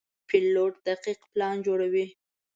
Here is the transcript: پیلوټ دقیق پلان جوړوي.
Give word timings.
پیلوټ 0.27 0.73
دقیق 0.87 1.19
پلان 1.31 1.55
جوړوي. 1.65 2.05